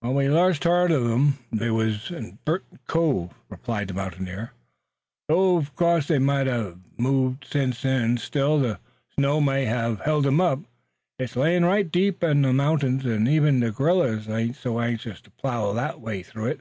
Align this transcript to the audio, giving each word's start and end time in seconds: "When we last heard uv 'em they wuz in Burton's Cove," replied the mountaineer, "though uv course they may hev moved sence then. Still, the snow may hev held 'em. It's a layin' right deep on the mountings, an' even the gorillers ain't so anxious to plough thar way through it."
"When 0.00 0.16
we 0.16 0.28
last 0.28 0.64
heard 0.64 0.90
uv 0.90 1.14
'em 1.14 1.38
they 1.52 1.70
wuz 1.70 2.10
in 2.10 2.40
Burton's 2.44 2.80
Cove," 2.88 3.32
replied 3.48 3.86
the 3.86 3.94
mountaineer, 3.94 4.50
"though 5.28 5.60
uv 5.60 5.76
course 5.76 6.08
they 6.08 6.18
may 6.18 6.44
hev 6.44 6.80
moved 6.98 7.44
sence 7.48 7.82
then. 7.82 8.16
Still, 8.18 8.58
the 8.58 8.80
snow 9.14 9.40
may 9.40 9.64
hev 9.64 10.00
held 10.00 10.26
'em. 10.26 10.66
It's 11.20 11.36
a 11.36 11.38
layin' 11.38 11.64
right 11.64 11.88
deep 11.88 12.24
on 12.24 12.42
the 12.42 12.52
mountings, 12.52 13.06
an' 13.06 13.28
even 13.28 13.60
the 13.60 13.70
gorillers 13.70 14.28
ain't 14.28 14.56
so 14.56 14.80
anxious 14.80 15.20
to 15.20 15.30
plough 15.30 15.72
thar 15.72 15.96
way 15.96 16.24
through 16.24 16.46
it." 16.46 16.60